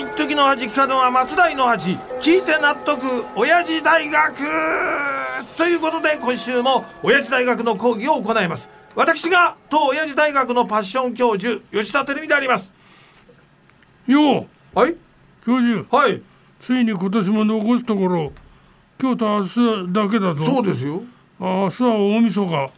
[0.00, 4.34] 一時の恥聞かぬは松代の恥聞いて納得親父大学
[5.58, 8.70] ということで今週も親父大学の講義を行います。
[8.96, 12.72] 私が当親父大学のパッション教授吉田照美であります。
[14.06, 14.78] よう。
[14.78, 14.96] はい？
[15.44, 15.84] 教授。
[15.94, 16.22] はい。
[16.60, 18.32] ついに今年も残すところ
[18.98, 20.44] 今日と明日だけだぞ。
[20.46, 21.02] そうですよ。
[21.40, 22.70] あ明日は大晦日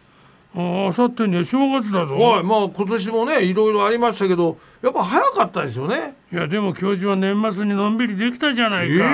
[0.54, 6.14] あ明後日には正月だぞ、はいまあ今年もねいろいろありましたけどやっぱ早かったですよね。
[6.32, 9.04] いやでも教授は年末にのんびりできたじゃないか。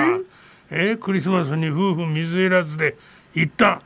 [0.71, 2.97] えクリスマスに夫婦水入らずで
[3.33, 3.81] 行った。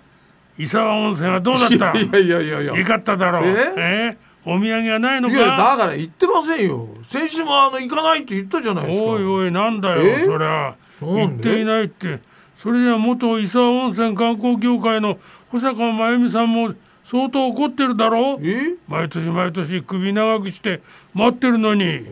[0.57, 1.97] 伊沢温泉はどうだった？
[1.97, 3.43] いやいやいやいやよかっただろう。
[3.45, 6.89] ええお土産はないのいやかだから言ってませんよ。
[7.03, 9.05] 先週もあの行かないって言ったじゃないですか。
[9.05, 10.75] おいおいなんだよえそりゃ。
[10.99, 12.19] 行っていないって。
[12.57, 15.17] それじゃ元伊沢温泉観光協会の
[15.49, 16.73] 保坂真由美さんも
[17.05, 18.35] 相当怒ってるだろ？
[18.35, 18.75] うえ？
[18.87, 20.81] 毎年毎年首長くして
[21.13, 22.05] 待ってるのに。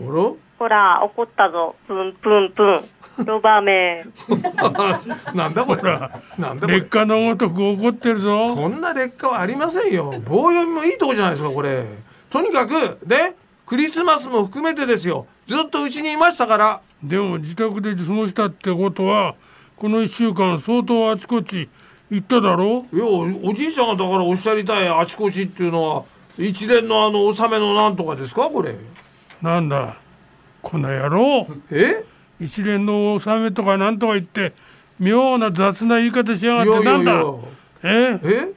[0.60, 1.76] ほら、怒ったぞ。
[1.88, 3.26] プンプンプン。
[3.26, 4.06] ロバメ。
[5.34, 5.82] なんだこれ。
[6.38, 6.76] なんだこれ。
[6.80, 8.54] 劣化のごとく怒ってるぞ。
[8.56, 10.14] こんな劣化はありませんよ。
[10.26, 11.84] 棒読みもいいとこじゃないですかこれ。
[12.30, 12.74] とにかく
[13.08, 13.36] ね
[13.66, 15.26] クリスマスも含めてですよ。
[15.48, 16.82] ずっとうちにいましたから。
[17.04, 19.36] でも自宅で過ごしたってことは
[19.76, 21.70] この1週間相当あちこち
[22.12, 22.86] 行っただろ？
[22.94, 26.04] いやおおじいちゃんがだからおっしゃりたいあちこちっていうのは
[26.38, 28.50] 一連のあの納めのなんとかですか？
[28.50, 28.76] これ。
[29.42, 29.98] なんだ？
[30.62, 31.48] この野郎。
[31.72, 32.04] え？
[32.40, 34.54] 一連の納めとかなんとか言って
[35.00, 37.14] 妙な雑な言い方しやがってなんだ？
[37.14, 37.24] や
[37.84, 38.20] え？
[38.24, 38.54] え？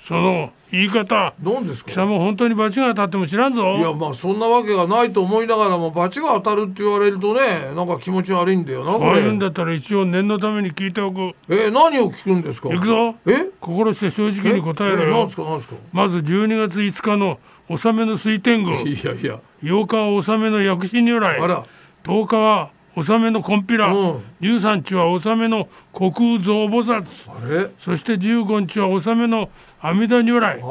[0.00, 1.34] その言い方。
[1.42, 1.90] 何ですか？
[1.90, 7.40] 貴様本当に罰が当たっても知らんいやぞまあそんなわけがないと思いながらも罰が当たるって言われるとね
[7.74, 12.68] なんか気持ち悪いんだよなここういうんだれったら一応念のために聞いておくえ何を聞くんですか？
[12.68, 13.14] 行くぞ。
[13.26, 13.50] え？
[13.60, 15.24] 心して正直に答えろよ。
[15.24, 15.74] ですか何ですか？
[15.92, 17.38] まず12月5日の
[17.68, 19.40] 納めの水天宮いやいや。
[19.62, 21.40] 8日は納めの薬師如来。
[21.40, 21.64] あら。
[22.04, 29.50] 10日は納めのコンピラ、うん13日は納めの虚空蔵菩薩そして15日は納めの
[29.80, 30.66] 阿弥陀如来あるな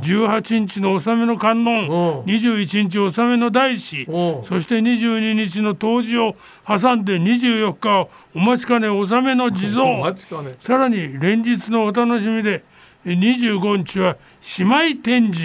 [0.00, 12.64] 18日の納めの観音うん21日納めの大師そして22日の冬至を挟んで24日をお待ちかね納めの地蔵待ちかねさらに連日のお楽しみで
[13.04, 14.16] 25日は
[14.58, 15.44] 姉妹天神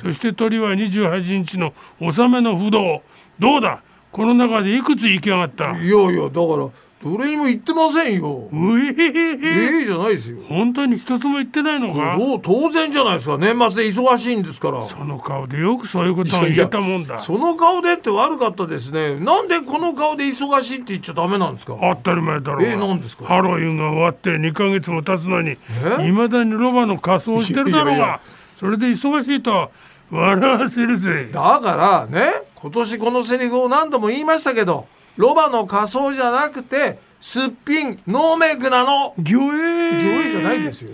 [0.00, 3.02] そして鳥は28日の納めの不動
[3.38, 5.70] どうだこの中でいくつ行き上がった？
[5.78, 6.68] いやいやだから
[7.02, 8.48] どれにも言ってませんよ。
[8.52, 10.38] うえええじゃないですよ。
[10.48, 12.18] 本当に一つも言ってないのか？
[12.42, 13.38] 当然じゃないですか。
[13.38, 14.82] 年末で忙しいんですから。
[14.82, 17.18] その顔でよくそういうことを言えたもんだ。
[17.18, 19.14] その顔でって悪かったですね。
[19.14, 21.78] なんでこの顔で忙しいって言っちゃダメなんですか？
[21.80, 23.24] 当たり前だろえ何ですか？
[23.24, 25.56] ハロウィンが終わって2ヶ月も経つのに
[26.00, 26.06] え？
[26.06, 28.20] いまだにロバの仮装をしてるだろうが。
[28.58, 29.70] それで忙しいとは
[30.10, 31.30] 笑わせるぜ。
[31.32, 39.14] だからね今年このセリフを何度も言いましたけどロバの仮装じゃなくてすっぴんノーメイクなの。
[39.18, 40.16] ギョエー。
[40.16, 40.90] 料理じゃないですよ。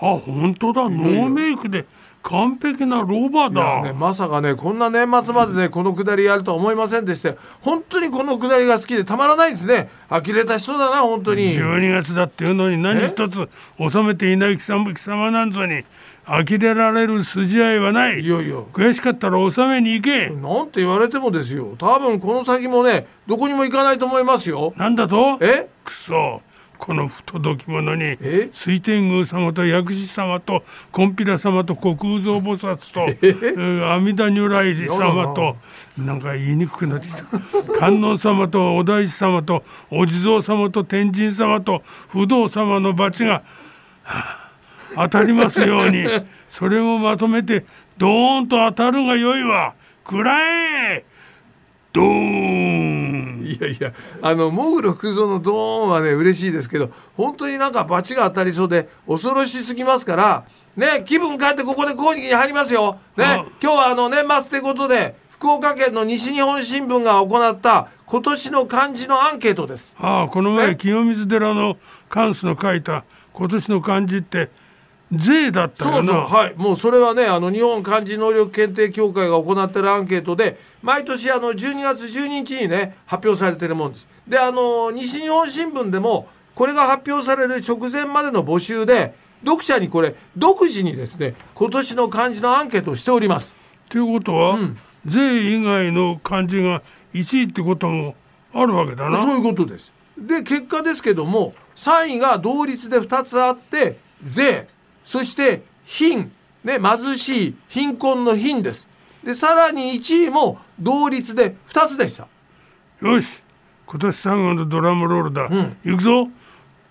[0.00, 0.84] あ本当だ。
[0.84, 1.84] ノーメイクで
[2.22, 9.88] 完璧なロバいだやね、まさかねこんな年末までねこのくだりやるとは思いませんでしたよ本当にこのくだりが好きでたまらないですね。
[10.10, 11.56] 呆れた人だな本当に。
[11.56, 13.48] 12月だっていうのに何一つ
[13.78, 15.84] 収めていない貴様貴様なんぞに
[16.26, 18.20] 呆れられる筋合いはない。
[18.20, 18.56] いやいや。
[18.72, 20.28] 悔しかったら納めに行け。
[20.28, 21.76] なんて言われてもですよ。
[21.78, 24.74] 多分この先もねどこにも行かないと思いますよ。
[24.76, 25.38] なんだと？
[25.40, 25.68] え？
[25.84, 26.42] くそ
[26.78, 28.48] この不届き者にえ？
[28.52, 30.62] 水天宮様と薬師様と
[30.92, 33.30] 金毘羅様と虚空蔵菩薩と え？
[33.30, 35.56] ー阿弥陀如来様と
[35.98, 37.24] なんか言いにくくなってきた。
[37.78, 43.42] 観音様とお大師様とお地蔵様と天神様と不動様の罰が
[44.04, 44.48] は
[44.94, 46.06] あ当たりますように。
[46.48, 47.66] それもまとめて
[47.98, 49.74] ドーンと当たるがよいわ。
[50.04, 50.38] くら
[50.94, 51.04] え
[51.92, 52.67] ドーン
[53.44, 60.44] いやいやあのモグロ福蔵のドーンはね嬉しいですけど本当になんか罰が当たりそうで恐ろしすぎますから
[60.76, 62.98] ね気分変えてここで講義に入りますよ。
[63.16, 69.94] ねあ今日はあの年末ということで福岡県の西日本新聞が行った今年の漢字のアンケートです。
[69.98, 71.76] ああこの前え清水寺の
[72.08, 74.50] 関数の書いた今年の漢字って
[75.12, 76.54] 税だったそうそうはい。
[76.56, 84.08] もうそれはねあの日本漢字能力検定協会が行ってるアンケートで毎年あの12月12日にね発表されてるもんです。
[84.26, 89.14] であの西日本新聞でもこれが発表される直前までの募集で
[89.44, 93.54] 読者にこれ独自にですね今年の漢字のアンケートをしております。
[93.88, 94.78] ということは、ん。
[95.06, 96.82] 税以外の漢字が
[97.14, 98.14] 1位ってことも
[98.52, 99.22] あるわけだな。
[99.22, 99.92] そういうことです。
[100.18, 104.68] で結果ですけども3位が同率で2つあって税
[105.08, 106.30] そして貧。
[106.62, 107.54] ね貧しい。
[107.70, 108.86] 貧困の貧です。
[109.24, 112.28] でさらに1位も同率で2つでした。
[113.00, 113.42] よし。
[113.86, 115.48] 今年最後のドラムロールだ、
[115.82, 116.28] 行くぞ。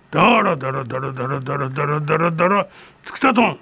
[0.09, 2.67] ダラダラダラダラダラダラダラダラ。
[3.05, 3.59] つくたとん。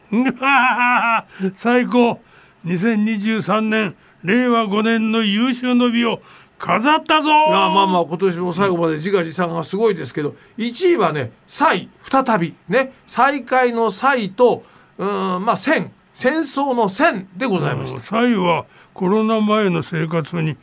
[1.53, 2.21] 最高。
[2.65, 3.95] 2023年。
[4.23, 6.21] 令和5年の優秀の美を
[6.57, 7.29] 飾ったぞ。
[7.29, 12.55] いやまあまあ今年も最後まで自画自賛がすごいですけど1位はね「再」再び。
[12.69, 12.93] ね。
[13.05, 14.63] 再開の「再」と
[14.97, 15.07] うん
[15.45, 18.01] まあ「戦」戦争の「戦」でございました。
[18.01, 20.55] サイはコロナ前の生活に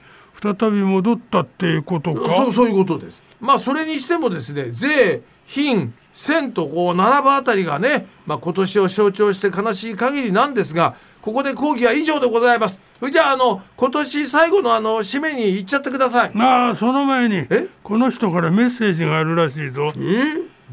[0.42, 2.30] 再び戻ったっていうことか？
[2.30, 3.22] そうそういうことです。
[3.40, 12.80] まあそれにしてもですね税品線とこう並ぶあたりがね、まあ、今年を象徴して悲しい限りなんですがここで講義は以上でございます。
[13.10, 16.32] じゃああの今年最後のあの締めに行っちゃってください。
[16.36, 17.68] ああその前にえ？
[17.82, 20.00] この人からメッセージがあるらしいぞえ？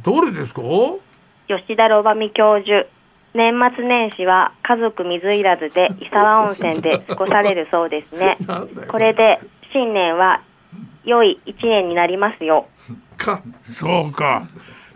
[0.04, 0.62] どれですか？
[1.48, 2.88] 吉田ロバミ教授。
[3.36, 8.92] 年末年始は家族水入らずで伊沢温泉で過ごされるそうですね なんだよ。
[8.92, 9.40] これで
[9.72, 10.42] 新年は
[11.06, 12.66] 良い一年になりますよ。
[13.18, 14.48] かそうか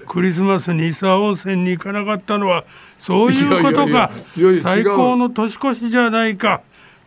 [0.07, 2.65] クリスマスに伊沢温泉に行かなかったのは
[2.97, 4.11] そういうことか。
[4.61, 6.61] 最高の年越しじゃないか。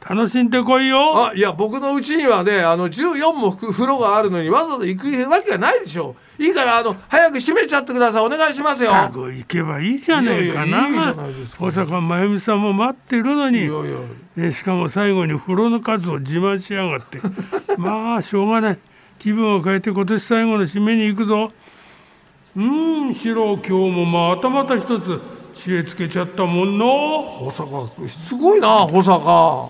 [0.08, 1.26] 楽しんでこいよ。
[1.30, 6.14] あいや僕のうちにはねあの14もふ風呂があるのにわざわざ行くわけがないでしょ。
[6.38, 8.24] いいからあの早く閉めちゃってください。
[8.24, 8.92] お願いしますよ。
[8.92, 10.88] 行けばいいじゃねえかな。
[11.12, 13.68] 大阪真由美さんも待ってるのに。
[14.36, 17.20] ね、しかも最後に風呂の数を自慢しやがって。
[17.76, 18.78] まあしょうがない。
[19.18, 21.50] 気分を変えて今年最後の締めに行くぞ
[22.56, 25.20] うん四郎今日もまたまた一つ
[25.52, 26.86] 知恵つけちゃったもんな。
[26.86, 29.68] 保坂すごいな保坂。